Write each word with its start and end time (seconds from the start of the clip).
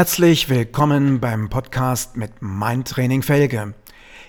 Herzlich 0.00 0.48
willkommen 0.48 1.20
beim 1.20 1.50
Podcast 1.50 2.16
mit 2.16 2.32
Mein 2.40 2.86
Training 2.86 3.22
Felge. 3.22 3.74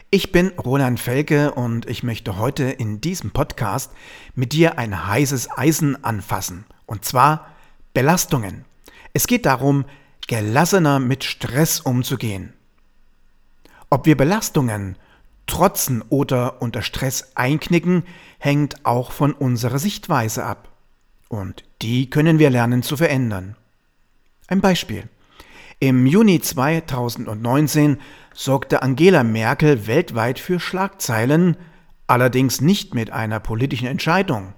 Ich 0.09 0.33
bin 0.33 0.49
Roland 0.49 0.99
Felge 0.99 1.53
und 1.53 1.89
ich 1.89 2.03
möchte 2.03 2.37
heute 2.37 2.65
in 2.65 2.99
diesem 2.99 3.31
Podcast 3.31 3.93
mit 4.35 4.51
dir 4.51 4.77
ein 4.77 5.07
heißes 5.07 5.49
Eisen 5.57 6.03
anfassen. 6.03 6.65
Und 6.87 7.05
zwar 7.05 7.47
Belastungen. 7.93 8.65
Es 9.13 9.27
geht 9.27 9.45
darum, 9.45 9.85
gelassener 10.27 10.99
mit 10.99 11.23
Stress 11.23 11.79
umzugehen. 11.79 12.51
Ob 13.89 14.05
wir 14.05 14.17
Belastungen 14.17 14.97
trotzen 15.47 16.03
oder 16.09 16.61
unter 16.61 16.81
Stress 16.81 17.31
einknicken, 17.35 18.03
hängt 18.39 18.85
auch 18.85 19.13
von 19.13 19.31
unserer 19.31 19.79
Sichtweise 19.79 20.43
ab. 20.43 20.67
Und 21.29 21.63
die 21.81 22.09
können 22.09 22.39
wir 22.39 22.49
lernen 22.49 22.83
zu 22.83 22.97
verändern. 22.97 23.55
Ein 24.47 24.59
Beispiel. 24.59 25.07
Im 25.83 26.05
Juni 26.05 26.39
2019 26.39 27.97
sorgte 28.35 28.83
Angela 28.83 29.23
Merkel 29.23 29.87
weltweit 29.87 30.37
für 30.37 30.59
Schlagzeilen, 30.59 31.57
allerdings 32.05 32.61
nicht 32.61 32.93
mit 32.93 33.09
einer 33.09 33.39
politischen 33.39 33.87
Entscheidung. 33.87 34.53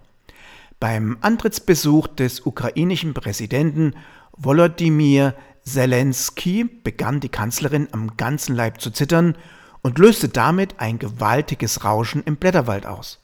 Beim 0.81 1.17
Antrittsbesuch 1.21 2.07
des 2.07 2.45
ukrainischen 2.45 3.13
Präsidenten 3.13 3.93
Volodymyr 4.35 5.33
Zelensky 5.63 6.65
begann 6.65 7.21
die 7.21 7.29
Kanzlerin 7.29 7.87
am 7.93 8.17
ganzen 8.17 8.53
Leib 8.53 8.81
zu 8.81 8.91
zittern 8.91 9.37
und 9.81 9.99
löste 9.99 10.27
damit 10.27 10.81
ein 10.81 10.99
gewaltiges 10.99 11.85
Rauschen 11.85 12.21
im 12.23 12.35
Blätterwald 12.35 12.85
aus. 12.85 13.21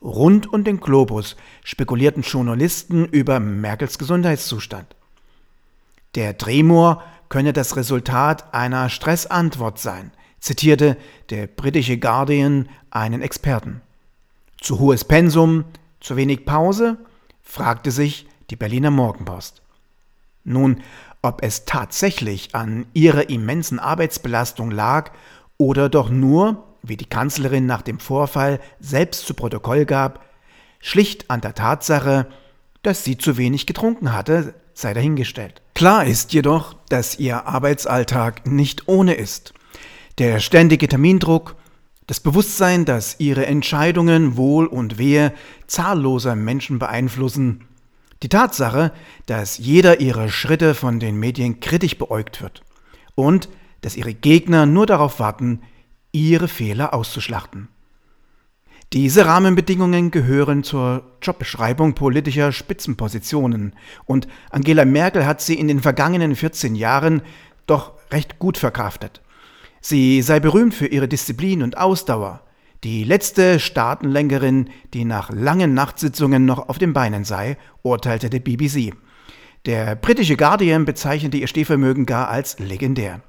Rund 0.00 0.50
um 0.50 0.64
den 0.64 0.80
Globus 0.80 1.36
spekulierten 1.64 2.22
Journalisten 2.22 3.04
über 3.04 3.40
Merkels 3.40 3.98
Gesundheitszustand. 3.98 4.96
Der 6.14 6.38
Tremor 6.38 7.02
könne 7.28 7.52
das 7.52 7.76
Resultat 7.76 8.54
einer 8.54 8.88
Stressantwort 8.88 9.78
sein, 9.78 10.12
zitierte 10.40 10.96
der 11.30 11.46
britische 11.46 11.98
Guardian 11.98 12.68
einen 12.90 13.22
Experten. 13.22 13.80
Zu 14.60 14.78
hohes 14.78 15.04
Pensum, 15.04 15.64
zu 16.00 16.16
wenig 16.16 16.44
Pause? 16.44 16.98
fragte 17.42 17.90
sich 17.90 18.26
die 18.50 18.56
Berliner 18.56 18.90
Morgenpost. 18.90 19.62
Nun, 20.44 20.82
ob 21.22 21.42
es 21.42 21.64
tatsächlich 21.64 22.54
an 22.54 22.86
ihrer 22.92 23.28
immensen 23.30 23.78
Arbeitsbelastung 23.78 24.70
lag 24.70 25.10
oder 25.58 25.88
doch 25.88 26.10
nur, 26.10 26.64
wie 26.82 26.96
die 26.96 27.06
Kanzlerin 27.06 27.66
nach 27.66 27.82
dem 27.82 27.98
Vorfall 27.98 28.60
selbst 28.78 29.26
zu 29.26 29.34
Protokoll 29.34 29.84
gab, 29.84 30.24
schlicht 30.78 31.30
an 31.30 31.40
der 31.40 31.54
Tatsache, 31.54 32.28
dass 32.82 33.02
sie 33.02 33.18
zu 33.18 33.36
wenig 33.36 33.66
getrunken 33.66 34.12
hatte, 34.12 34.54
sei 34.74 34.94
dahingestellt. 34.94 35.62
Klar 35.76 36.06
ist 36.06 36.32
jedoch, 36.32 36.72
dass 36.88 37.18
ihr 37.18 37.46
Arbeitsalltag 37.46 38.46
nicht 38.46 38.88
ohne 38.88 39.12
ist. 39.12 39.52
Der 40.16 40.40
ständige 40.40 40.88
Termindruck, 40.88 41.54
das 42.06 42.18
Bewusstsein, 42.18 42.86
dass 42.86 43.20
ihre 43.20 43.44
Entscheidungen 43.44 44.38
Wohl 44.38 44.64
und 44.64 44.96
Wehe 44.96 45.34
zahlloser 45.66 46.34
Menschen 46.34 46.78
beeinflussen, 46.78 47.66
die 48.22 48.30
Tatsache, 48.30 48.90
dass 49.26 49.58
jeder 49.58 50.00
ihrer 50.00 50.30
Schritte 50.30 50.74
von 50.74 50.98
den 50.98 51.16
Medien 51.20 51.60
kritisch 51.60 51.98
beäugt 51.98 52.40
wird 52.40 52.62
und 53.14 53.50
dass 53.82 53.96
ihre 53.96 54.14
Gegner 54.14 54.64
nur 54.64 54.86
darauf 54.86 55.20
warten, 55.20 55.60
ihre 56.10 56.48
Fehler 56.48 56.94
auszuschlachten. 56.94 57.68
Diese 58.92 59.26
Rahmenbedingungen 59.26 60.12
gehören 60.12 60.62
zur 60.62 61.02
Jobbeschreibung 61.20 61.94
politischer 61.94 62.52
Spitzenpositionen 62.52 63.74
und 64.04 64.28
Angela 64.50 64.84
Merkel 64.84 65.26
hat 65.26 65.40
sie 65.40 65.54
in 65.54 65.66
den 65.66 65.80
vergangenen 65.80 66.36
14 66.36 66.76
Jahren 66.76 67.22
doch 67.66 67.94
recht 68.12 68.38
gut 68.38 68.58
verkraftet. 68.58 69.22
Sie 69.80 70.22
sei 70.22 70.38
berühmt 70.38 70.72
für 70.72 70.86
ihre 70.86 71.08
Disziplin 71.08 71.64
und 71.64 71.76
Ausdauer, 71.76 72.42
die 72.84 73.02
letzte 73.02 73.58
Staatenlenkerin, 73.58 74.70
die 74.94 75.04
nach 75.04 75.30
langen 75.30 75.74
Nachtsitzungen 75.74 76.44
noch 76.44 76.68
auf 76.68 76.78
den 76.78 76.92
Beinen 76.92 77.24
sei, 77.24 77.56
urteilte 77.82 78.30
der 78.30 78.38
BBC. 78.38 78.94
Der 79.64 79.96
britische 79.96 80.36
Guardian 80.36 80.84
bezeichnete 80.84 81.38
ihr 81.38 81.48
Stehvermögen 81.48 82.06
gar 82.06 82.28
als 82.28 82.60
legendär. 82.60 83.20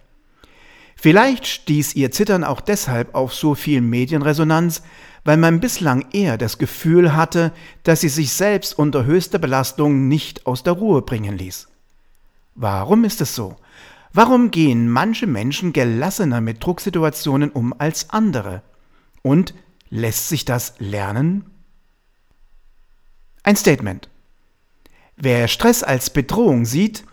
Vielleicht 0.95 1.45
stieß 1.45 1.95
ihr 1.95 2.12
Zittern 2.12 2.44
auch 2.44 2.59
deshalb 2.59 3.13
auf 3.16 3.34
so 3.34 3.56
viel 3.56 3.81
Medienresonanz, 3.81 4.81
weil 5.27 5.35
man 5.35 5.59
bislang 5.59 6.05
eher 6.13 6.38
das 6.38 6.57
Gefühl 6.57 7.13
hatte, 7.13 7.51
dass 7.83 7.99
sie 7.99 8.07
sich 8.07 8.31
selbst 8.31 8.79
unter 8.79 9.03
höchster 9.03 9.39
Belastung 9.39 10.07
nicht 10.07 10.45
aus 10.45 10.63
der 10.63 10.71
Ruhe 10.71 11.01
bringen 11.01 11.38
ließ. 11.38 11.67
Warum 12.55 13.03
ist 13.03 13.19
es 13.19 13.35
so? 13.35 13.57
Warum 14.13 14.51
gehen 14.51 14.89
manche 14.89 15.27
Menschen 15.27 15.73
gelassener 15.73 16.39
mit 16.39 16.63
Drucksituationen 16.63 17.49
um 17.49 17.77
als 17.77 18.09
andere? 18.09 18.61
Und 19.21 19.53
lässt 19.89 20.29
sich 20.29 20.45
das 20.45 20.75
lernen? 20.79 21.44
Ein 23.44 23.57
Statement. 23.57 24.09
Wer 25.17 25.49
Stress 25.49 25.83
als 25.83 26.09
Bedrohung 26.09 26.63
sieht, 26.63 27.03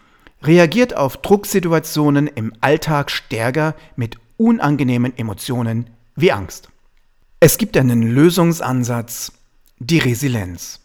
reagiert 0.40 0.96
auf 0.96 1.16
Drucksituationen 1.16 2.28
im 2.28 2.52
Alltag 2.60 3.10
stärker 3.10 3.74
mit 3.96 4.18
unangenehmen 4.36 5.18
Emotionen 5.18 5.90
wie 6.14 6.30
Angst. 6.30 6.68
Es 7.40 7.58
gibt 7.58 7.76
einen 7.76 8.02
Lösungsansatz, 8.02 9.32
die 9.78 9.98
Resilienz. 9.98 10.80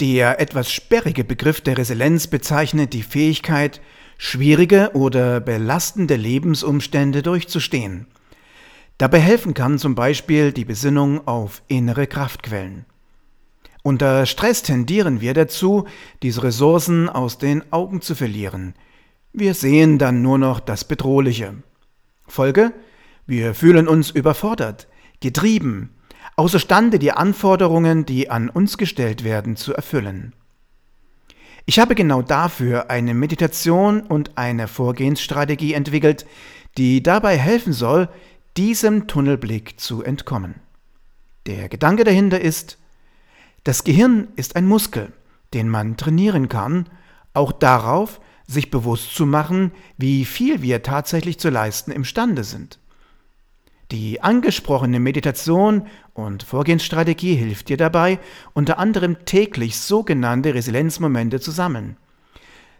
Der 0.00 0.40
etwas 0.40 0.72
sperrige 0.72 1.24
Begriff 1.24 1.60
der 1.60 1.76
Resilienz 1.76 2.26
bezeichnet 2.28 2.94
die 2.94 3.02
Fähigkeit, 3.02 3.80
schwierige 4.16 4.92
oder 4.94 5.40
belastende 5.40 6.16
Lebensumstände 6.16 7.22
durchzustehen. 7.22 8.06
Dabei 8.96 9.18
helfen 9.18 9.54
kann 9.54 9.78
zum 9.78 9.94
Beispiel 9.94 10.52
die 10.52 10.64
Besinnung 10.64 11.26
auf 11.26 11.62
innere 11.68 12.06
Kraftquellen. 12.06 12.86
Unter 13.82 14.26
Stress 14.26 14.62
tendieren 14.62 15.20
wir 15.20 15.32
dazu, 15.32 15.86
diese 16.22 16.42
Ressourcen 16.42 17.08
aus 17.08 17.38
den 17.38 17.72
Augen 17.72 18.02
zu 18.02 18.14
verlieren. 18.14 18.74
Wir 19.32 19.54
sehen 19.54 19.98
dann 19.98 20.22
nur 20.22 20.38
noch 20.38 20.60
das 20.60 20.84
Bedrohliche. 20.84 21.54
Folge? 22.26 22.72
Wir 23.26 23.54
fühlen 23.54 23.88
uns 23.88 24.10
überfordert, 24.10 24.86
getrieben, 25.20 25.90
außerstande 26.36 26.98
die 26.98 27.12
Anforderungen, 27.12 28.06
die 28.06 28.30
an 28.30 28.48
uns 28.48 28.78
gestellt 28.78 29.24
werden, 29.24 29.56
zu 29.56 29.74
erfüllen. 29.74 30.32
Ich 31.66 31.78
habe 31.78 31.94
genau 31.94 32.22
dafür 32.22 32.90
eine 32.90 33.14
Meditation 33.14 34.00
und 34.00 34.36
eine 34.36 34.66
Vorgehensstrategie 34.66 35.74
entwickelt, 35.74 36.26
die 36.78 37.02
dabei 37.02 37.36
helfen 37.36 37.72
soll, 37.72 38.08
diesem 38.56 39.06
Tunnelblick 39.06 39.78
zu 39.78 40.02
entkommen. 40.02 40.56
Der 41.46 41.68
Gedanke 41.68 42.04
dahinter 42.04 42.40
ist, 42.40 42.78
das 43.64 43.84
Gehirn 43.84 44.28
ist 44.36 44.56
ein 44.56 44.66
Muskel, 44.66 45.12
den 45.52 45.68
man 45.68 45.96
trainieren 45.96 46.48
kann, 46.48 46.88
auch 47.34 47.52
darauf, 47.52 48.20
sich 48.46 48.70
bewusst 48.70 49.14
zu 49.14 49.26
machen, 49.26 49.72
wie 49.96 50.24
viel 50.24 50.62
wir 50.62 50.82
tatsächlich 50.82 51.38
zu 51.38 51.50
leisten 51.50 51.92
imstande 51.92 52.42
sind. 52.42 52.80
Die 53.90 54.22
angesprochene 54.22 55.00
Meditation 55.00 55.86
und 56.14 56.44
Vorgehensstrategie 56.44 57.34
hilft 57.34 57.68
dir 57.68 57.76
dabei, 57.76 58.20
unter 58.52 58.78
anderem 58.78 59.24
täglich 59.24 59.78
sogenannte 59.78 60.54
Resilienzmomente 60.54 61.40
zu 61.40 61.50
sammeln. 61.50 61.96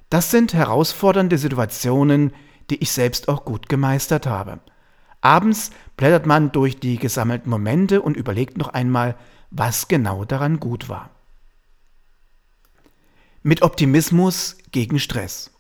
Das 0.09 0.31
sind 0.31 0.55
herausfordernde 0.55 1.37
Situationen, 1.37 2.33
die 2.71 2.77
ich 2.77 2.93
selbst 2.93 3.29
auch 3.29 3.45
gut 3.45 3.69
gemeistert 3.69 4.27
habe. 4.27 4.61
Abends 5.21 5.71
blättert 5.97 6.27
man 6.27 6.53
durch 6.53 6.79
die 6.79 6.97
gesammelten 6.97 7.51
Momente 7.51 8.03
und 8.03 8.17
überlegt 8.17 8.57
noch 8.57 8.69
einmal, 8.69 9.17
was 9.51 9.89
genau 9.89 10.25
daran 10.25 10.61
gut 10.61 10.89
war. 10.89 11.11
Mit 13.43 13.63
Optimismus 13.63 14.59
gegen 14.71 15.01
Stress. 15.01 15.51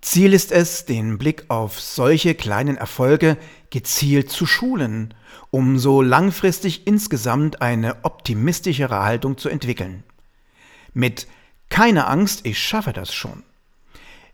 Ziel 0.00 0.34
ist 0.34 0.52
es, 0.52 0.84
den 0.84 1.18
Blick 1.18 1.46
auf 1.48 1.80
solche 1.80 2.36
kleinen 2.36 2.76
Erfolge 2.76 3.36
gezielt 3.70 4.30
zu 4.30 4.46
schulen, 4.46 5.14
um 5.50 5.78
so 5.78 6.02
langfristig 6.02 6.86
insgesamt 6.86 7.62
eine 7.62 8.04
optimistischere 8.04 9.02
Haltung 9.02 9.38
zu 9.38 9.48
entwickeln. 9.48 10.04
Mit 10.94 11.26
keine 11.68 12.06
Angst, 12.06 12.46
ich 12.46 12.58
schaffe 12.58 12.92
das 12.92 13.12
schon. 13.12 13.42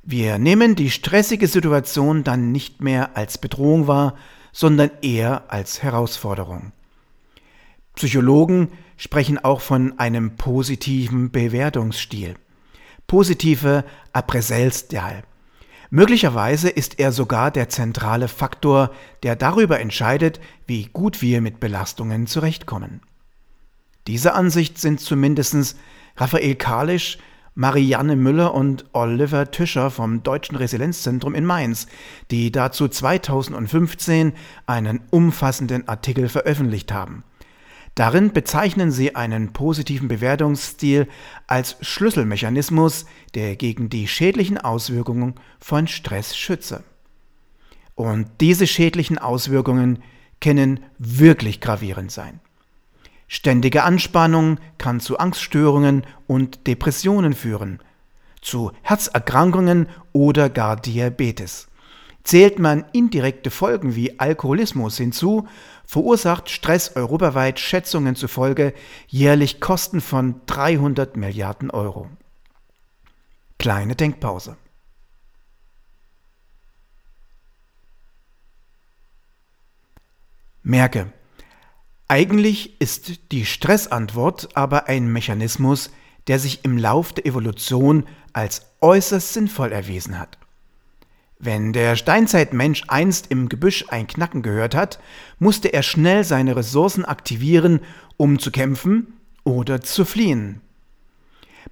Wir 0.02 0.38
nehmen 0.38 0.74
die 0.74 0.90
stressige 0.90 1.46
Situation 1.46 2.24
dann 2.24 2.52
nicht 2.52 2.82
mehr 2.82 3.16
als 3.16 3.38
Bedrohung 3.38 3.86
wahr, 3.86 4.16
sondern 4.52 4.90
eher 5.00 5.44
als 5.48 5.82
Herausforderung. 5.82 6.72
Psychologen 7.94 8.68
sprechen 8.96 9.38
auch 9.38 9.60
von 9.60 9.98
einem 9.98 10.36
positiven 10.36 11.30
Bewertungsstil. 11.30 12.36
Positive 13.06 13.84
Appraisal-Style. 14.12 15.22
Möglicherweise 15.94 16.70
ist 16.70 17.00
er 17.00 17.12
sogar 17.12 17.50
der 17.50 17.68
zentrale 17.68 18.26
Faktor, 18.26 18.92
der 19.22 19.36
darüber 19.36 19.78
entscheidet, 19.78 20.40
wie 20.66 20.86
gut 20.86 21.20
wir 21.20 21.42
mit 21.42 21.60
Belastungen 21.60 22.26
zurechtkommen. 22.26 23.02
Diese 24.06 24.32
Ansicht 24.32 24.78
sind 24.78 25.00
zumindest 25.00 25.76
Raphael 26.16 26.54
Kalisch 26.54 27.18
Marianne 27.54 28.16
Müller 28.16 28.54
und 28.54 28.86
Oliver 28.94 29.50
Tischer 29.50 29.90
vom 29.90 30.22
Deutschen 30.22 30.56
Resilienzzentrum 30.56 31.34
in 31.34 31.44
Mainz, 31.44 31.88
die 32.30 32.50
dazu 32.50 32.88
2015 32.88 34.32
einen 34.64 35.02
umfassenden 35.10 35.88
Artikel 35.88 36.30
veröffentlicht 36.30 36.90
haben. 36.90 37.22
Darin 37.94 38.32
bezeichnen 38.32 38.90
sie 38.90 39.14
einen 39.16 39.52
positiven 39.52 40.08
Bewertungsstil 40.08 41.08
als 41.46 41.76
Schlüsselmechanismus, 41.82 43.04
der 43.34 43.56
gegen 43.56 43.90
die 43.90 44.08
schädlichen 44.08 44.56
Auswirkungen 44.56 45.34
von 45.60 45.86
Stress 45.86 46.36
schütze. 46.36 46.84
Und 47.94 48.28
diese 48.40 48.66
schädlichen 48.66 49.18
Auswirkungen 49.18 50.02
können 50.40 50.80
wirklich 50.98 51.60
gravierend 51.60 52.10
sein. 52.10 52.40
Ständige 53.28 53.84
Anspannung 53.84 54.58
kann 54.78 55.00
zu 55.00 55.18
Angststörungen 55.18 56.06
und 56.26 56.66
Depressionen 56.66 57.34
führen, 57.34 57.80
zu 58.40 58.72
Herzerkrankungen 58.82 59.86
oder 60.12 60.50
gar 60.50 60.76
Diabetes. 60.76 61.68
Zählt 62.24 62.58
man 62.58 62.84
indirekte 62.92 63.50
Folgen 63.50 63.96
wie 63.96 64.20
Alkoholismus 64.20 64.96
hinzu, 64.96 65.48
verursacht 65.84 66.50
Stress 66.50 66.94
europaweit 66.94 67.58
Schätzungen 67.58 68.14
zufolge 68.14 68.74
jährlich 69.08 69.60
Kosten 69.60 70.00
von 70.00 70.40
300 70.46 71.16
Milliarden 71.16 71.70
Euro. 71.70 72.08
Kleine 73.58 73.96
Denkpause. 73.96 74.56
Merke, 80.62 81.12
eigentlich 82.06 82.80
ist 82.80 83.32
die 83.32 83.46
Stressantwort 83.46 84.50
aber 84.54 84.86
ein 84.86 85.12
Mechanismus, 85.12 85.90
der 86.28 86.38
sich 86.38 86.64
im 86.64 86.78
Lauf 86.78 87.12
der 87.12 87.26
Evolution 87.26 88.06
als 88.32 88.66
äußerst 88.80 89.32
sinnvoll 89.32 89.72
erwiesen 89.72 90.18
hat. 90.18 90.38
Wenn 91.44 91.72
der 91.72 91.96
Steinzeitmensch 91.96 92.84
einst 92.86 93.26
im 93.32 93.48
Gebüsch 93.48 93.86
ein 93.88 94.06
Knacken 94.06 94.42
gehört 94.42 94.76
hat, 94.76 95.00
musste 95.40 95.72
er 95.72 95.82
schnell 95.82 96.22
seine 96.22 96.54
Ressourcen 96.54 97.04
aktivieren, 97.04 97.80
um 98.16 98.38
zu 98.38 98.52
kämpfen 98.52 99.14
oder 99.42 99.80
zu 99.80 100.04
fliehen. 100.04 100.60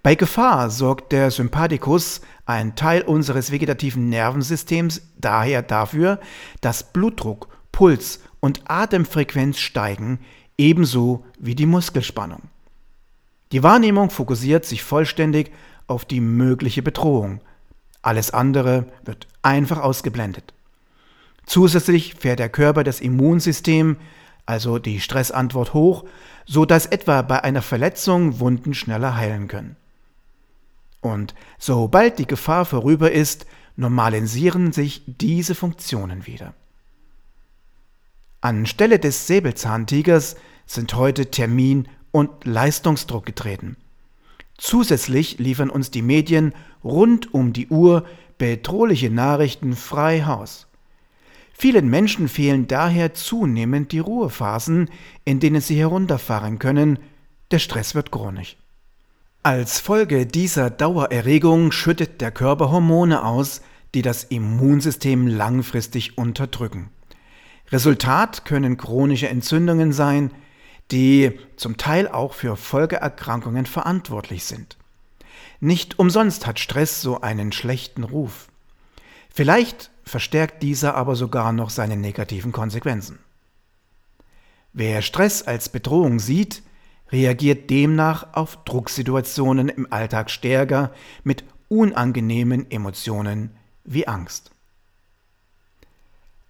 Bei 0.03 0.17
Gefahr 0.17 0.71
sorgt 0.71 1.13
der 1.13 1.31
Sympathikus, 1.31 2.21
ein 2.47 2.75
Teil 2.75 3.03
unseres 3.03 3.53
vegetativen 3.53 4.09
Nervensystems, 4.09 5.03
daher 5.19 5.63
dafür, 5.63 6.19
dass 6.61 6.93
Blutdruck, 6.93 7.47
Puls 7.71 8.19
und 8.41 8.63
Atemfrequenz 8.69 9.61
steigen, 9.61 10.19
ebenso 10.59 11.25
wie 11.39 11.55
die 11.55 11.67
Muskelspannung. 11.67 12.43
Die 13.53 13.63
Wahrnehmung 13.63 14.11
fokussiert 14.11 14.65
sich 14.65 14.83
vollständig 14.83 15.53
auf 15.87 16.05
die 16.05 16.21
mögliche 16.21 16.83
Bedrohung, 16.83 17.41
alles 18.03 18.31
andere 18.31 18.87
wird 19.05 19.27
einfach 19.43 19.79
ausgeblendet. 19.79 20.55
Zusätzlich 21.47 22.15
fährt 22.15 22.39
der 22.39 22.49
Körper 22.49 22.85
das 22.85 23.01
Immunsystem, 23.01 23.97
also 24.47 24.79
die 24.79 25.01
Stressantwort 25.01 25.75
hoch, 25.75 26.05
so 26.47 26.65
dass 26.65 26.87
etwa 26.87 27.23
bei 27.23 27.43
einer 27.43 27.63
Verletzung 27.63 28.41
Wunden 28.41 28.75
schneller 28.75 29.17
heilen 29.17 29.49
können. 29.49 29.77
Und 31.01 31.35
sobald 31.59 32.19
die 32.19 32.27
Gefahr 32.27 32.65
vorüber 32.65 33.11
ist, 33.11 33.47
normalisieren 33.77 34.73
sich 34.73 35.03
diese 35.07 35.55
Funktionen 35.55 36.27
wieder. 36.27 36.55
Anstelle 38.41 38.99
des 38.99 39.27
Säbelzahntigers 39.27 40.37
sind 40.67 40.95
heute 40.95 41.31
Termin 41.31 41.89
und 42.11 42.45
Leistungsdruck 42.45 43.27
getreten. 43.27 43.77
Zusätzlich 44.61 45.39
liefern 45.39 45.71
uns 45.71 45.91
die 45.91 46.03
Medien 46.03 46.53
rund 46.85 47.33
um 47.33 47.55
die 47.55 47.69
Uhr 47.69 48.05
bedrohliche 48.37 49.11
Nachrichten 49.11 49.75
frei 49.75 50.25
Haus. 50.27 50.67
Vielen 51.55 51.89
Menschen 51.89 52.29
fehlen 52.29 52.67
daher 52.67 53.15
zunehmend 53.15 53.91
die 53.93 54.01
Ruhephasen, 54.01 54.91
in 55.25 55.41
denen 55.41 55.63
sie 55.63 55.79
herunterfahren 55.79 56.59
können, 56.59 56.99
der 57.51 57.59
Stress 57.59 57.95
wird 57.95 58.13
chronisch. 58.13 58.59
Als 59.43 59.81
Folge 59.81 60.27
dieser 60.27 60.69
Dauererregung 60.69 61.73
schüttet 61.73 62.21
der 62.21 62.31
Körper 62.31 62.71
Hormone 62.71 63.25
aus, 63.25 63.63
die 63.95 64.03
das 64.03 64.25
Immunsystem 64.25 65.27
langfristig 65.27 66.19
unterdrücken. 66.19 66.91
Resultat 67.73 68.45
können 68.45 68.77
chronische 68.77 69.29
Entzündungen 69.29 69.95
sein, 69.95 70.31
die 70.91 71.39
zum 71.57 71.77
Teil 71.77 72.09
auch 72.09 72.35
für 72.35 72.57
Folgeerkrankungen 72.57 73.67
verantwortlich 73.67 74.45
sind. 74.45 74.77
Nicht 75.61 75.99
umsonst 75.99 76.47
hat 76.47 76.59
Stress 76.59 77.03
so 77.03 77.21
einen 77.21 77.53
schlechten 77.53 78.05
Ruf. 78.05 78.49
Vielleicht 79.33 79.91
verstärkt 80.05 80.63
dieser 80.63 80.95
aber 80.95 81.17
sogar 81.17 81.53
noch 81.53 81.71
seine 81.71 81.97
negativen 81.97 82.53
Konsequenzen. 82.53 83.19
Wer 84.73 85.03
Stress 85.03 85.43
als 85.43 85.69
Bedrohung 85.69 86.19
sieht, 86.19 86.63
reagiert 87.11 87.71
demnach 87.71 88.35
auf 88.35 88.65
Drucksituationen 88.65 89.69
im 89.69 89.93
Alltag 89.93 90.31
stärker 90.31 90.93
mit 91.25 91.45
unangenehmen 91.69 92.71
Emotionen 92.71 93.51
wie 93.85 94.07
Angst. 94.07 94.51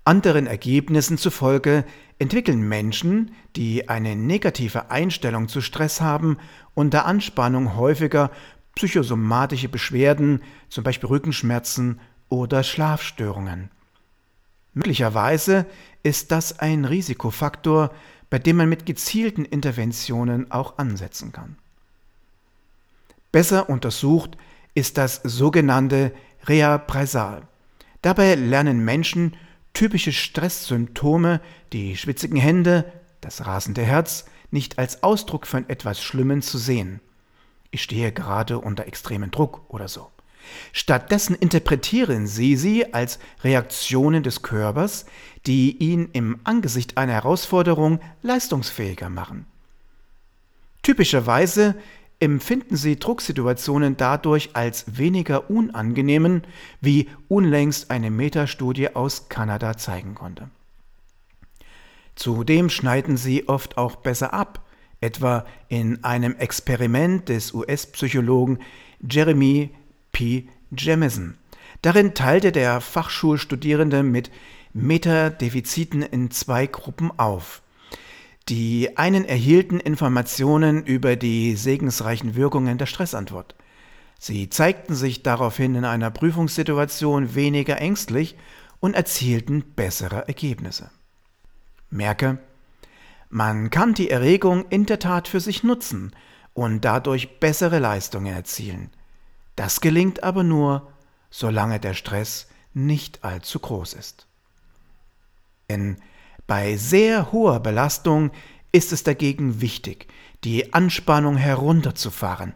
Anderen 0.04 0.46
Ergebnissen 0.46 1.18
zufolge 1.18 1.84
entwickeln 2.20 2.60
Menschen, 2.60 3.32
die 3.56 3.88
eine 3.88 4.14
negative 4.14 4.90
Einstellung 4.90 5.48
zu 5.48 5.60
Stress 5.60 6.00
haben, 6.00 6.36
unter 6.74 7.06
Anspannung 7.06 7.76
häufiger 7.76 8.30
psychosomatische 8.76 9.68
Beschwerden, 9.68 10.42
zum 10.68 10.84
Beispiel 10.84 11.08
Rückenschmerzen 11.08 11.98
oder 12.28 12.62
Schlafstörungen. 12.62 13.70
Möglicherweise 14.74 15.66
ist 16.02 16.30
das 16.30 16.60
ein 16.60 16.84
Risikofaktor, 16.84 17.90
bei 18.28 18.38
dem 18.38 18.58
man 18.58 18.68
mit 18.68 18.86
gezielten 18.86 19.44
Interventionen 19.44 20.50
auch 20.52 20.78
ansetzen 20.78 21.32
kann. 21.32 21.56
Besser 23.32 23.68
untersucht 23.68 24.36
ist 24.74 24.98
das 24.98 25.20
sogenannte 25.24 26.12
Reappraisal. 26.44 27.42
Dabei 28.02 28.34
lernen 28.34 28.84
Menschen 28.84 29.36
typische 29.72 30.12
Stresssymptome, 30.12 31.40
die 31.72 31.96
schwitzigen 31.96 32.38
Hände, 32.38 32.90
das 33.20 33.46
rasende 33.46 33.82
Herz, 33.82 34.24
nicht 34.50 34.78
als 34.78 35.02
Ausdruck 35.02 35.46
von 35.46 35.68
etwas 35.68 36.02
Schlimmem 36.02 36.42
zu 36.42 36.58
sehen. 36.58 37.00
Ich 37.70 37.82
stehe 37.82 38.12
gerade 38.12 38.58
unter 38.58 38.86
extremem 38.86 39.30
Druck 39.30 39.62
oder 39.68 39.88
so. 39.88 40.10
Stattdessen 40.72 41.34
interpretieren 41.34 42.26
sie 42.26 42.56
sie 42.56 42.92
als 42.92 43.18
Reaktionen 43.44 44.22
des 44.22 44.42
Körpers, 44.42 45.06
die 45.46 45.76
ihn 45.76 46.08
im 46.12 46.40
Angesicht 46.44 46.96
einer 46.96 47.12
Herausforderung 47.12 48.00
leistungsfähiger 48.22 49.08
machen. 49.08 49.46
Typischerweise 50.82 51.76
empfinden 52.20 52.76
sie 52.76 52.98
Drucksituationen 52.98 53.96
dadurch 53.96 54.50
als 54.52 54.98
weniger 54.98 55.50
unangenehmen, 55.50 56.42
wie 56.80 57.08
unlängst 57.28 57.90
eine 57.90 58.10
Metastudie 58.10 58.94
aus 58.94 59.28
Kanada 59.28 59.76
zeigen 59.76 60.14
konnte. 60.14 60.50
Zudem 62.14 62.68
schneiden 62.68 63.16
sie 63.16 63.48
oft 63.48 63.78
auch 63.78 63.96
besser 63.96 64.34
ab, 64.34 64.62
etwa 65.00 65.46
in 65.68 66.04
einem 66.04 66.36
Experiment 66.36 67.30
des 67.30 67.54
US-Psychologen 67.54 68.58
Jeremy 69.00 69.70
P. 70.12 70.46
Jamison. 70.76 71.38
Darin 71.80 72.12
teilte 72.12 72.52
der 72.52 72.82
Fachschulstudierende 72.82 74.02
mit 74.02 74.30
Metadefiziten 74.74 76.02
in 76.02 76.30
zwei 76.30 76.66
Gruppen 76.66 77.10
auf. 77.18 77.62
Die 78.48 78.96
einen 78.96 79.24
erhielten 79.24 79.78
Informationen 79.78 80.84
über 80.84 81.16
die 81.16 81.54
segensreichen 81.54 82.34
Wirkungen 82.34 82.78
der 82.78 82.86
Stressantwort. 82.86 83.54
Sie 84.18 84.50
zeigten 84.50 84.94
sich 84.94 85.22
daraufhin 85.22 85.74
in 85.74 85.84
einer 85.84 86.10
Prüfungssituation 86.10 87.34
weniger 87.34 87.78
ängstlich 87.78 88.36
und 88.80 88.94
erzielten 88.94 89.62
bessere 89.62 90.26
Ergebnisse. 90.26 90.90
Merke, 91.90 92.38
man 93.28 93.70
kann 93.70 93.94
die 93.94 94.10
Erregung 94.10 94.66
in 94.70 94.86
der 94.86 94.98
Tat 94.98 95.28
für 95.28 95.40
sich 95.40 95.62
nutzen 95.62 96.12
und 96.52 96.84
dadurch 96.84 97.38
bessere 97.38 97.78
Leistungen 97.78 98.34
erzielen. 98.34 98.90
Das 99.56 99.80
gelingt 99.80 100.22
aber 100.22 100.42
nur, 100.42 100.90
solange 101.30 101.78
der 101.78 101.94
Stress 101.94 102.48
nicht 102.74 103.24
allzu 103.24 103.60
groß 103.60 103.94
ist. 103.94 104.26
Denn 105.68 105.96
bei 106.50 106.76
sehr 106.76 107.30
hoher 107.30 107.60
Belastung 107.60 108.32
ist 108.72 108.90
es 108.92 109.04
dagegen 109.04 109.60
wichtig, 109.60 110.08
die 110.42 110.74
Anspannung 110.74 111.36
herunterzufahren. 111.36 112.54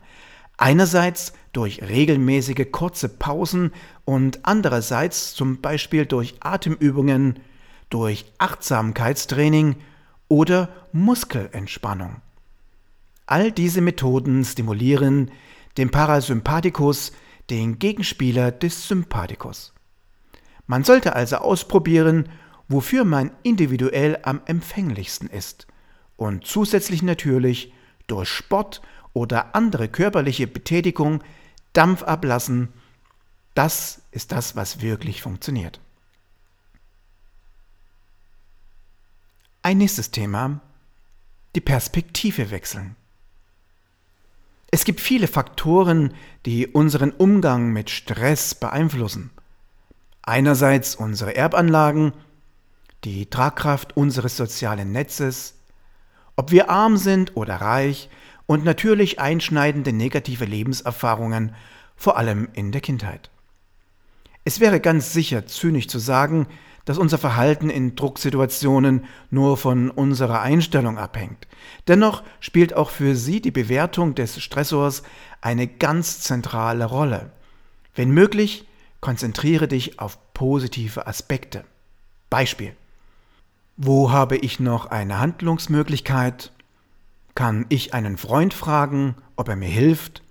Einerseits 0.56 1.32
durch 1.52 1.80
regelmäßige 1.80 2.72
kurze 2.72 3.08
Pausen 3.08 3.70
und 4.04 4.40
andererseits 4.42 5.32
zum 5.36 5.60
Beispiel 5.60 6.06
durch 6.06 6.34
Atemübungen, 6.40 7.38
durch 7.88 8.24
Achtsamkeitstraining 8.38 9.76
oder 10.26 10.70
Muskelentspannung. 10.90 12.16
All 13.26 13.52
diese 13.52 13.80
Methoden 13.80 14.44
stimulieren 14.44 15.30
dem 15.76 15.92
Parasympathikus, 15.92 17.12
den 17.48 17.78
Gegenspieler 17.78 18.50
des 18.50 18.88
Sympathikus. 18.88 19.72
Man 20.66 20.82
sollte 20.82 21.14
also 21.14 21.36
ausprobieren, 21.36 22.28
wofür 22.68 23.04
man 23.04 23.30
individuell 23.42 24.18
am 24.22 24.40
empfänglichsten 24.46 25.28
ist 25.28 25.66
und 26.16 26.46
zusätzlich 26.46 27.02
natürlich 27.02 27.72
durch 28.06 28.28
Sport 28.28 28.82
oder 29.12 29.54
andere 29.54 29.88
körperliche 29.88 30.46
Betätigung 30.46 31.22
Dampf 31.72 32.02
ablassen. 32.02 32.68
Das 33.54 34.02
ist 34.10 34.32
das, 34.32 34.56
was 34.56 34.80
wirklich 34.80 35.22
funktioniert. 35.22 35.80
Ein 39.62 39.78
nächstes 39.78 40.10
Thema, 40.10 40.60
die 41.54 41.60
Perspektive 41.60 42.50
wechseln. 42.50 42.96
Es 44.70 44.84
gibt 44.84 45.00
viele 45.00 45.28
Faktoren, 45.28 46.12
die 46.46 46.66
unseren 46.66 47.12
Umgang 47.12 47.72
mit 47.72 47.90
Stress 47.90 48.54
beeinflussen. 48.54 49.30
Einerseits 50.22 50.96
unsere 50.96 51.36
Erbanlagen, 51.36 52.12
die 53.04 53.26
Tragkraft 53.26 53.96
unseres 53.96 54.36
sozialen 54.36 54.92
Netzes, 54.92 55.54
ob 56.36 56.50
wir 56.50 56.70
arm 56.70 56.96
sind 56.96 57.36
oder 57.36 57.56
reich 57.56 58.08
und 58.46 58.64
natürlich 58.64 59.20
einschneidende 59.20 59.92
negative 59.92 60.44
Lebenserfahrungen, 60.44 61.54
vor 61.96 62.16
allem 62.16 62.48
in 62.54 62.72
der 62.72 62.80
Kindheit. 62.80 63.30
Es 64.44 64.60
wäre 64.60 64.80
ganz 64.80 65.12
sicher 65.12 65.46
zynisch 65.46 65.88
zu 65.88 65.98
sagen, 65.98 66.46
dass 66.84 66.98
unser 66.98 67.16
Verhalten 67.16 67.70
in 67.70 67.96
Drucksituationen 67.96 69.06
nur 69.30 69.56
von 69.56 69.90
unserer 69.90 70.42
Einstellung 70.42 70.98
abhängt. 70.98 71.46
Dennoch 71.88 72.22
spielt 72.40 72.74
auch 72.74 72.90
für 72.90 73.16
sie 73.16 73.40
die 73.40 73.50
Bewertung 73.50 74.14
des 74.14 74.42
Stressors 74.42 75.02
eine 75.40 75.66
ganz 75.66 76.20
zentrale 76.20 76.84
Rolle. 76.84 77.30
Wenn 77.94 78.10
möglich, 78.10 78.66
konzentriere 79.00 79.66
dich 79.66 79.98
auf 79.98 80.18
positive 80.34 81.06
Aspekte. 81.06 81.64
Beispiel. 82.28 82.76
Wo 83.76 84.12
habe 84.12 84.36
ich 84.36 84.60
noch 84.60 84.86
eine 84.86 85.18
Handlungsmöglichkeit? 85.18 86.52
Kann 87.34 87.66
ich 87.70 87.92
einen 87.92 88.16
Freund 88.16 88.54
fragen, 88.54 89.16
ob 89.34 89.48
er 89.48 89.56
mir 89.56 89.68
hilft? 89.68 90.22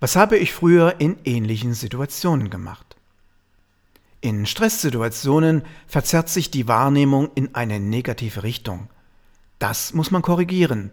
Was 0.00 0.16
habe 0.16 0.38
ich 0.38 0.54
früher 0.54 0.98
in 0.98 1.18
ähnlichen 1.24 1.74
Situationen 1.74 2.48
gemacht? 2.48 2.96
In 4.22 4.46
Stresssituationen 4.46 5.62
verzerrt 5.86 6.30
sich 6.30 6.50
die 6.50 6.68
Wahrnehmung 6.68 7.28
in 7.34 7.54
eine 7.54 7.80
negative 7.80 8.42
Richtung. 8.44 8.88
Das 9.58 9.92
muss 9.92 10.10
man 10.10 10.22
korrigieren, 10.22 10.92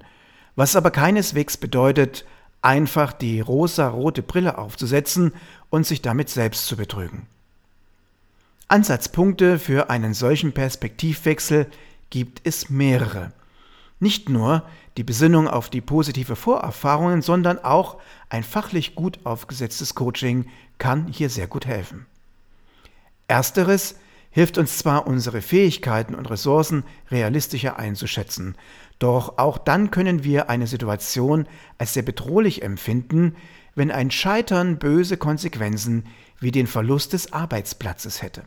was 0.58 0.75
aber 0.75 0.91
keineswegs 0.91 1.56
bedeutet, 1.56 2.25
einfach 2.62 3.13
die 3.13 3.39
rosa-rote 3.39 4.24
Brille 4.24 4.58
aufzusetzen 4.58 5.32
und 5.70 5.86
sich 5.86 6.01
damit 6.01 6.27
selbst 6.27 6.65
zu 6.65 6.75
betrügen. 6.75 7.27
Ansatzpunkte 8.69 9.59
für 9.59 9.89
einen 9.89 10.13
solchen 10.13 10.51
Perspektivwechsel 10.51 11.67
gibt 12.09 12.41
es 12.43 12.69
mehrere. 12.69 13.31
Nicht 14.01 14.27
nur 14.27 14.63
die 14.97 15.05
Besinnung 15.05 15.47
auf 15.47 15.69
die 15.69 15.79
positive 15.79 16.36
Vorerfahrungen, 16.36 17.21
sondern 17.21 17.59
auch 17.59 17.97
ein 18.27 18.43
fachlich 18.43 18.93
gut 18.93 19.19
aufgesetztes 19.24 19.95
Coaching 19.95 20.47
kann 20.79 21.07
hier 21.07 21.29
sehr 21.29 21.47
gut 21.47 21.65
helfen. 21.65 22.07
Ersteres 23.29 23.95
hilft 24.31 24.57
uns 24.57 24.77
zwar, 24.77 25.07
unsere 25.07 25.41
Fähigkeiten 25.41 26.13
und 26.13 26.29
Ressourcen 26.29 26.83
realistischer 27.09 27.79
einzuschätzen, 27.79 28.57
doch 29.00 29.38
auch 29.38 29.57
dann 29.57 29.91
können 29.91 30.25
wir 30.25 30.50
eine 30.50 30.67
Situation 30.67 31.47
als 31.77 31.93
sehr 31.93 32.03
bedrohlich 32.03 32.63
empfinden, 32.63 33.38
wenn 33.75 33.91
ein 33.91 34.12
Scheitern 34.12 34.77
böse 34.77 35.15
Konsequenzen 35.15 36.05
wie 36.41 36.51
den 36.51 36.67
Verlust 36.67 37.13
des 37.13 37.31
Arbeitsplatzes 37.31 38.21
hätte. 38.21 38.43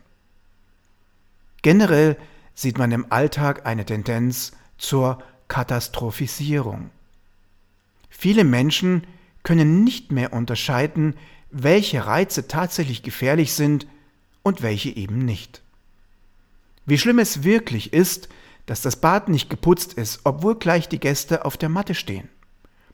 Generell 1.61 2.17
sieht 2.53 2.77
man 2.77 2.91
im 2.91 3.11
Alltag 3.11 3.65
eine 3.65 3.85
Tendenz 3.85 4.53
zur 4.77 5.21
Katastrophisierung. 5.47 6.89
Viele 8.09 8.43
Menschen 8.43 9.05
können 9.43 9.83
nicht 9.83 10.11
mehr 10.11 10.33
unterscheiden, 10.33 11.15
welche 11.49 12.05
Reize 12.05 12.47
tatsächlich 12.47 13.03
gefährlich 13.03 13.53
sind 13.53 13.87
und 14.43 14.61
welche 14.61 14.89
eben 14.95 15.19
nicht. 15.19 15.61
Wie 16.85 16.97
schlimm 16.97 17.19
es 17.19 17.43
wirklich 17.43 17.93
ist, 17.93 18.29
dass 18.65 18.81
das 18.81 18.95
Bad 18.95 19.29
nicht 19.29 19.49
geputzt 19.49 19.93
ist, 19.93 20.21
obwohl 20.23 20.55
gleich 20.55 20.87
die 20.87 20.99
Gäste 20.99 21.45
auf 21.45 21.57
der 21.57 21.69
Matte 21.69 21.95
stehen. 21.95 22.29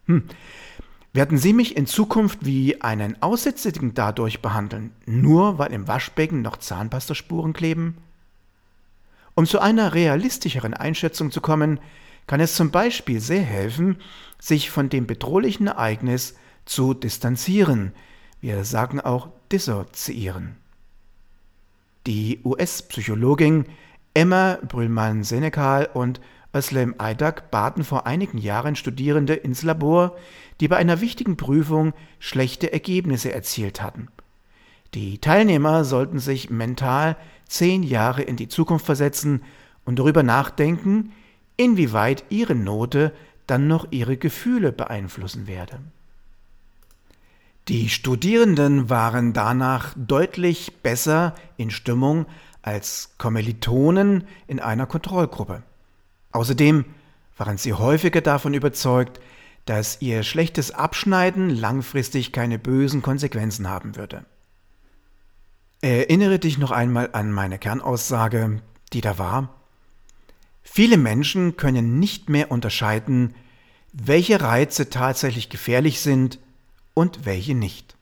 Hm. 0.07 0.23
Werden 1.13 1.37
Sie 1.37 1.53
mich 1.53 1.75
in 1.75 1.87
Zukunft 1.87 2.45
wie 2.45 2.81
einen 2.81 3.21
Aussätzigen 3.21 3.93
dadurch 3.93 4.41
behandeln, 4.41 4.91
nur 5.05 5.57
weil 5.57 5.73
im 5.73 5.87
Waschbecken 5.87 6.41
noch 6.41 6.57
Zahnpastaspuren 6.57 7.53
kleben? 7.53 7.97
Um 9.37 9.45
zu 9.45 9.59
einer 9.59 9.93
realistischeren 9.93 10.73
Einschätzung 10.73 11.29
zu 11.29 11.41
kommen, 11.41 11.79
kann 12.25 12.39
es 12.39 12.55
zum 12.55 12.71
Beispiel 12.71 13.19
sehr 13.19 13.43
helfen, 13.43 13.97
sich 14.39 14.71
von 14.71 14.89
dem 14.89 15.05
bedrohlichen 15.05 15.67
Ereignis 15.67 16.33
zu 16.65 16.95
distanzieren. 16.95 17.93
Wir 18.41 18.63
sagen 18.63 18.99
auch 18.99 19.29
dissoziieren. 19.51 20.55
Die 22.07 22.39
US-Psychologin 22.43 23.65
Emma 24.15 24.57
Brühlmann-Senekal 24.67 25.87
und 25.93 26.19
Özlem 26.51 26.95
Aydak 26.97 27.51
baten 27.51 27.83
vor 27.83 28.07
einigen 28.07 28.39
Jahren 28.39 28.75
Studierende 28.75 29.35
ins 29.35 29.61
Labor, 29.61 30.17
die 30.61 30.67
bei 30.67 30.77
einer 30.77 30.99
wichtigen 30.99 31.37
Prüfung 31.37 31.93
schlechte 32.17 32.73
Ergebnisse 32.73 33.31
erzielt 33.31 33.83
hatten. 33.83 34.07
Die 34.93 35.19
Teilnehmer 35.19 35.83
sollten 35.83 36.19
sich 36.19 36.49
mental 36.49 37.17
zehn 37.47 37.83
Jahre 37.83 38.23
in 38.23 38.35
die 38.35 38.47
Zukunft 38.47 38.85
versetzen 38.85 39.43
und 39.85 39.99
darüber 39.99 40.23
nachdenken, 40.23 41.13
inwieweit 41.55 42.25
ihre 42.29 42.55
Note 42.55 43.13
dann 43.47 43.67
noch 43.67 43.87
ihre 43.91 44.17
Gefühle 44.17 44.71
beeinflussen 44.71 45.47
werde. 45.47 45.79
Die 47.67 47.89
Studierenden 47.89 48.89
waren 48.89 49.33
danach 49.33 49.93
deutlich 49.97 50.81
besser 50.83 51.35
in 51.57 51.69
Stimmung 51.69 52.25
als 52.61 53.13
Kommilitonen 53.17 54.23
in 54.47 54.59
einer 54.59 54.85
Kontrollgruppe. 54.85 55.63
Außerdem 56.31 56.85
waren 57.37 57.57
sie 57.57 57.73
häufiger 57.73 58.21
davon 58.21 58.53
überzeugt, 58.53 59.19
dass 59.65 60.01
ihr 60.01 60.23
schlechtes 60.23 60.71
Abschneiden 60.71 61.49
langfristig 61.49 62.31
keine 62.31 62.57
bösen 62.57 63.01
Konsequenzen 63.01 63.69
haben 63.69 63.95
würde. 63.95 64.25
Erinnere 65.81 66.39
dich 66.39 66.57
noch 66.57 66.71
einmal 66.71 67.09
an 67.13 67.31
meine 67.31 67.59
Kernaussage, 67.59 68.61
die 68.93 69.01
da 69.01 69.17
war. 69.19 69.53
Viele 70.63 70.97
Menschen 70.97 71.55
können 71.55 71.99
nicht 71.99 72.29
mehr 72.29 72.51
unterscheiden, 72.51 73.35
welche 73.93 74.41
Reize 74.41 74.89
tatsächlich 74.89 75.49
gefährlich 75.49 76.01
sind 76.01 76.39
und 76.93 77.25
welche 77.25 77.55
nicht. 77.55 77.95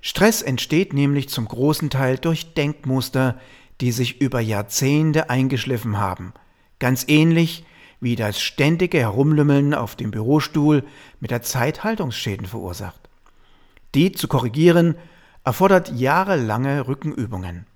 Stress 0.00 0.42
entsteht 0.42 0.92
nämlich 0.92 1.28
zum 1.28 1.48
großen 1.48 1.90
Teil 1.90 2.18
durch 2.18 2.54
Denkmuster, 2.54 3.40
die 3.80 3.90
sich 3.90 4.20
über 4.20 4.40
Jahrzehnte 4.40 5.30
eingeschliffen 5.30 5.98
haben, 5.98 6.34
ganz 6.78 7.04
ähnlich 7.08 7.64
wie 8.00 8.14
das 8.14 8.40
ständige 8.40 8.98
Herumlümmeln 8.98 9.74
auf 9.74 9.96
dem 9.96 10.10
Bürostuhl 10.10 10.84
mit 11.20 11.30
der 11.30 11.42
Zeit 11.42 11.84
Haltungsschäden 11.84 12.46
verursacht. 12.46 13.00
Die 13.94 14.12
zu 14.12 14.28
korrigieren 14.28 14.96
erfordert 15.44 15.92
jahrelange 15.92 16.88
Rückenübungen. 16.88 17.66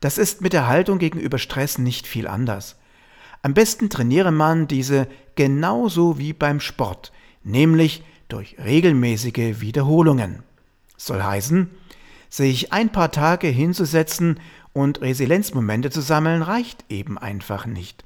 Das 0.00 0.18
ist 0.18 0.42
mit 0.42 0.52
der 0.52 0.66
Haltung 0.66 0.98
gegenüber 0.98 1.38
Stress 1.38 1.78
nicht 1.78 2.06
viel 2.06 2.26
anders. 2.26 2.76
Am 3.42 3.54
besten 3.54 3.88
trainiere 3.88 4.32
man 4.32 4.66
diese 4.68 5.06
genauso 5.36 6.18
wie 6.18 6.32
beim 6.32 6.60
Sport, 6.60 7.12
nämlich 7.44 8.04
durch 8.28 8.56
regelmäßige 8.58 9.60
Wiederholungen. 9.60 10.42
Soll 10.96 11.22
heißen, 11.22 11.70
sich 12.28 12.72
ein 12.72 12.90
paar 12.90 13.12
Tage 13.12 13.46
hinzusetzen 13.46 14.40
und 14.72 15.00
Resilienzmomente 15.00 15.90
zu 15.90 16.00
sammeln, 16.00 16.42
reicht 16.42 16.84
eben 16.88 17.18
einfach 17.18 17.66
nicht. 17.66 18.04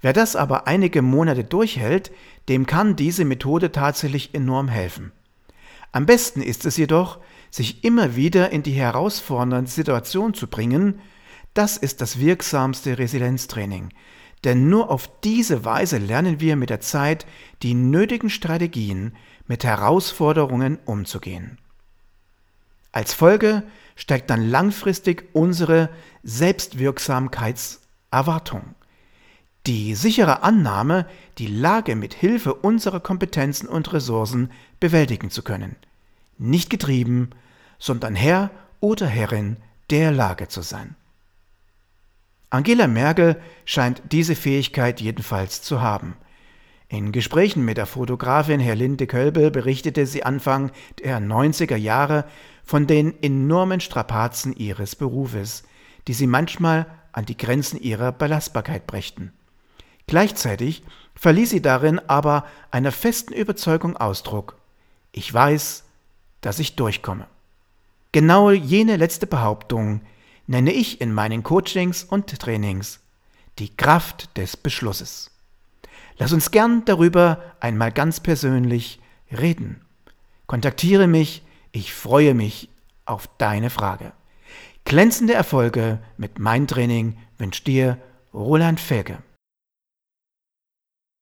Wer 0.00 0.12
das 0.12 0.36
aber 0.36 0.66
einige 0.66 1.02
Monate 1.02 1.42
durchhält, 1.42 2.12
dem 2.48 2.66
kann 2.66 2.94
diese 2.94 3.24
Methode 3.24 3.72
tatsächlich 3.72 4.34
enorm 4.34 4.68
helfen. 4.68 5.12
Am 5.90 6.06
besten 6.06 6.40
ist 6.40 6.64
es 6.66 6.76
jedoch, 6.76 7.18
sich 7.50 7.84
immer 7.84 8.16
wieder 8.16 8.50
in 8.50 8.62
die 8.62 8.72
herausfordernde 8.72 9.70
Situation 9.70 10.34
zu 10.34 10.46
bringen, 10.46 11.00
das 11.54 11.76
ist 11.76 12.00
das 12.00 12.20
wirksamste 12.20 12.98
Resilienztraining. 12.98 13.90
Denn 14.44 14.68
nur 14.68 14.88
auf 14.90 15.10
diese 15.22 15.64
Weise 15.64 15.98
lernen 15.98 16.38
wir 16.40 16.54
mit 16.54 16.70
der 16.70 16.78
Zeit 16.80 17.26
die 17.62 17.74
nötigen 17.74 18.30
Strategien, 18.30 19.16
mit 19.46 19.64
Herausforderungen 19.64 20.78
umzugehen. 20.84 21.58
Als 22.92 23.14
Folge 23.14 23.64
steigt 23.96 24.30
dann 24.30 24.48
langfristig 24.48 25.24
unsere 25.32 25.88
Selbstwirksamkeitserwartung. 26.22 28.76
Die 29.66 29.96
sichere 29.96 30.44
Annahme, 30.44 31.06
die 31.38 31.48
Lage 31.48 31.96
mit 31.96 32.14
Hilfe 32.14 32.54
unserer 32.54 33.00
Kompetenzen 33.00 33.68
und 33.68 33.92
Ressourcen 33.92 34.52
bewältigen 34.78 35.30
zu 35.30 35.42
können– 35.42 35.74
nicht 36.38 36.70
getrieben, 36.70 37.30
sondern 37.78 38.14
Herr 38.14 38.50
oder 38.80 39.06
Herrin 39.06 39.56
der 39.90 40.12
Lage 40.12 40.48
zu 40.48 40.62
sein. 40.62 40.96
Angela 42.50 42.86
Merkel 42.86 43.40
scheint 43.64 44.02
diese 44.10 44.34
Fähigkeit 44.34 45.00
jedenfalls 45.00 45.60
zu 45.62 45.82
haben. 45.82 46.16
In 46.88 47.12
Gesprächen 47.12 47.64
mit 47.66 47.76
der 47.76 47.84
Fotografin 47.84 48.60
Herlinde 48.60 49.06
Kölbel 49.06 49.50
berichtete 49.50 50.06
sie 50.06 50.24
Anfang 50.24 50.70
der 51.04 51.20
90er 51.20 51.76
Jahre 51.76 52.24
von 52.64 52.86
den 52.86 53.22
enormen 53.22 53.80
Strapazen 53.80 54.56
ihres 54.56 54.96
Berufes, 54.96 55.64
die 56.06 56.14
sie 56.14 56.26
manchmal 56.26 56.86
an 57.12 57.26
die 57.26 57.36
Grenzen 57.36 57.78
ihrer 57.78 58.12
Belastbarkeit 58.12 58.86
brächten. 58.86 59.32
Gleichzeitig 60.06 60.82
verließ 61.14 61.50
sie 61.50 61.60
darin 61.60 62.00
aber 62.08 62.46
einer 62.70 62.92
festen 62.92 63.34
Überzeugung 63.34 63.96
Ausdruck. 63.98 64.56
Ich 65.12 65.32
weiß, 65.32 65.84
dass 66.40 66.58
ich 66.58 66.76
durchkomme. 66.76 67.26
Genau 68.12 68.50
jene 68.50 68.96
letzte 68.96 69.26
Behauptung 69.26 70.00
nenne 70.46 70.72
ich 70.72 71.00
in 71.00 71.12
meinen 71.12 71.42
Coachings 71.42 72.04
und 72.04 72.38
Trainings 72.38 73.00
die 73.58 73.74
Kraft 73.76 74.36
des 74.36 74.56
Beschlusses. 74.56 75.30
Lass 76.16 76.32
uns 76.32 76.50
gern 76.50 76.84
darüber 76.84 77.42
einmal 77.60 77.92
ganz 77.92 78.20
persönlich 78.20 79.00
reden. 79.30 79.80
Kontaktiere 80.46 81.06
mich, 81.06 81.42
ich 81.72 81.92
freue 81.92 82.34
mich 82.34 82.68
auf 83.04 83.28
deine 83.38 83.70
Frage. 83.70 84.12
Glänzende 84.84 85.34
Erfolge 85.34 85.98
mit 86.16 86.38
Mein 86.38 86.66
Training 86.66 87.18
wünscht 87.36 87.66
dir 87.66 87.98
Roland 88.32 88.80
Felge. 88.80 89.18